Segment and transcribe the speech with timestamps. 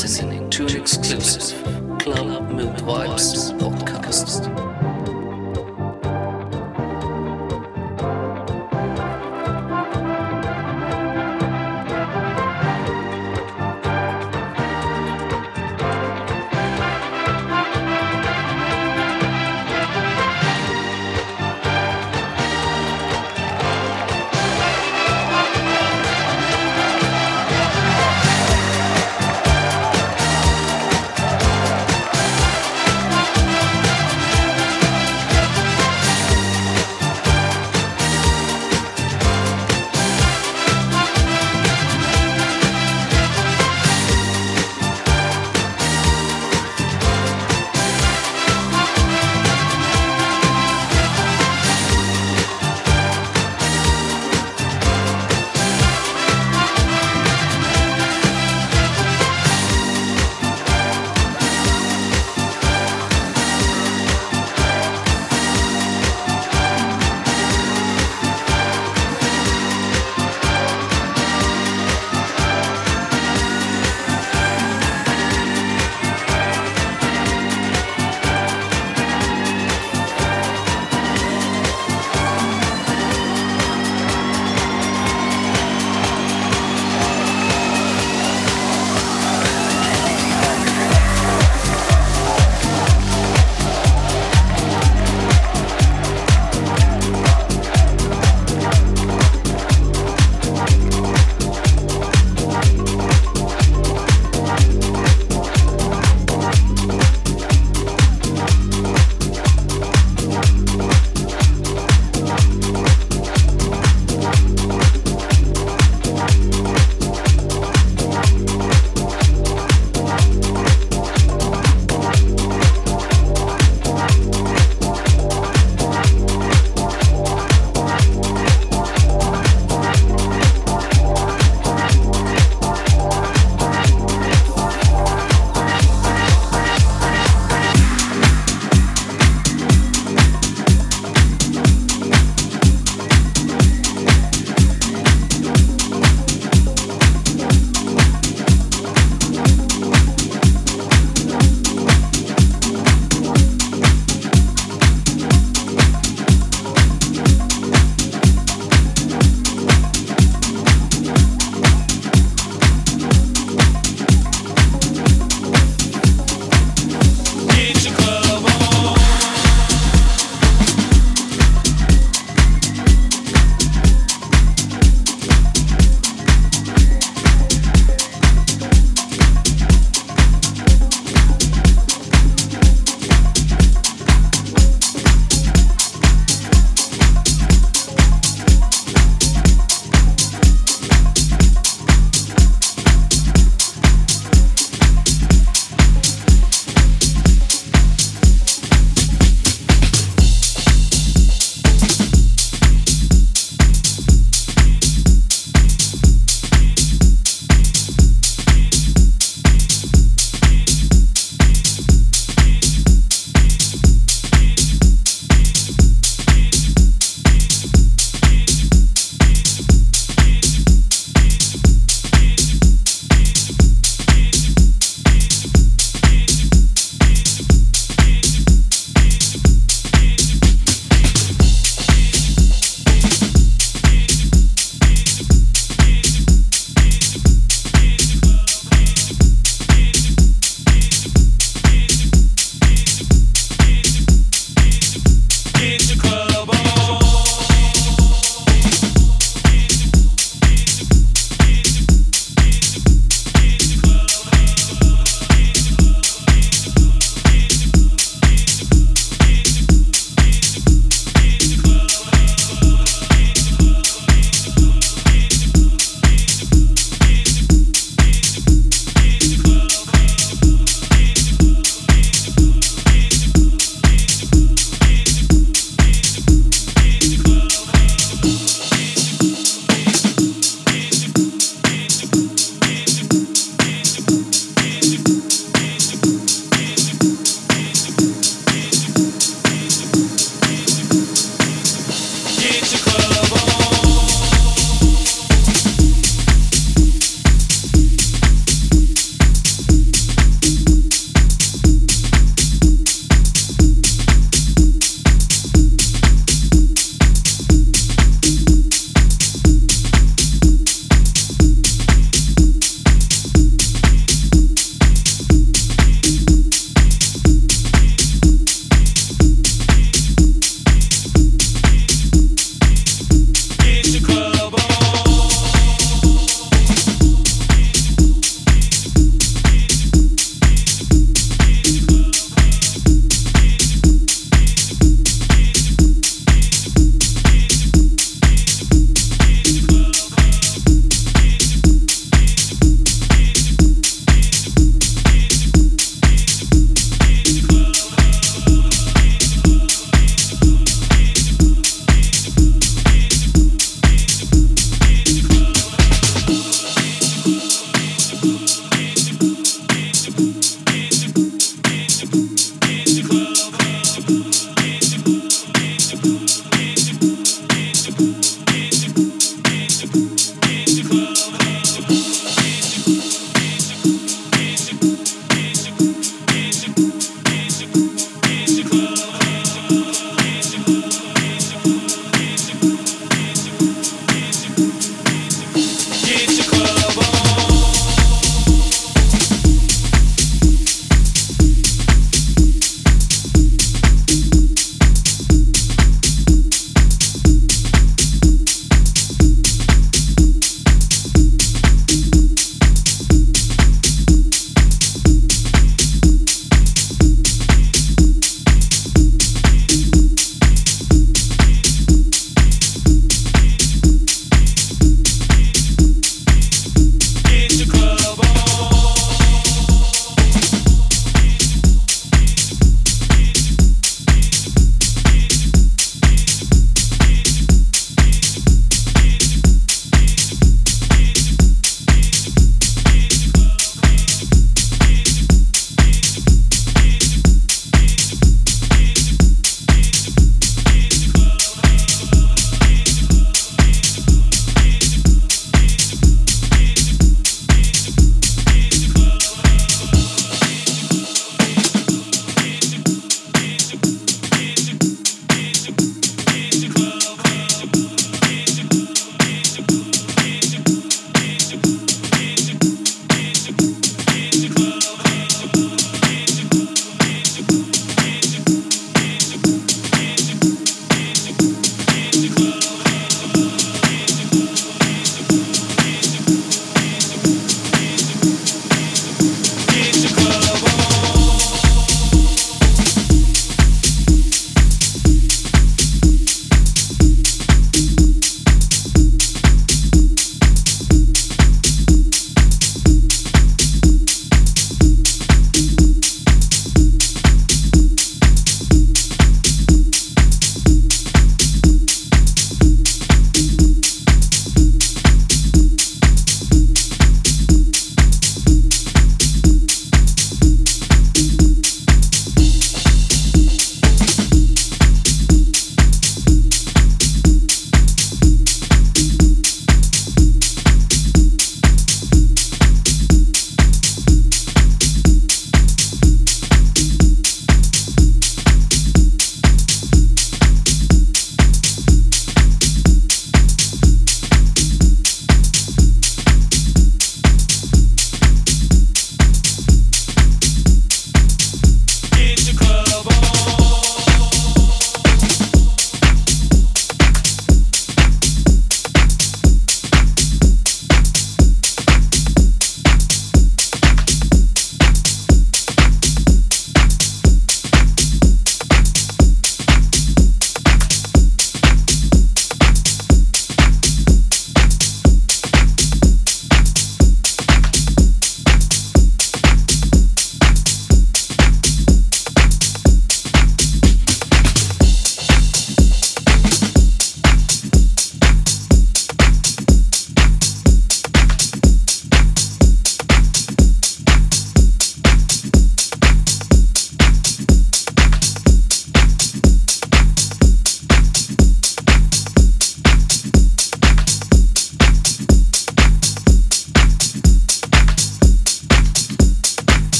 [0.00, 0.31] Listening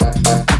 [0.00, 0.59] Thank you.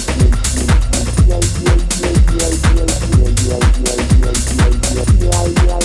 [5.21, 5.80] yeah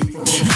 [0.00, 0.51] beat.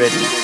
[0.00, 0.39] Ready